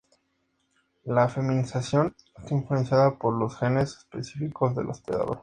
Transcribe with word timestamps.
La 1.03 1.29
feminización 1.29 2.15
está 2.35 2.55
influenciada 2.55 3.19
por 3.19 3.37
los 3.37 3.55
genes 3.59 3.97
específicos 3.99 4.75
del 4.75 4.89
hospedador. 4.89 5.37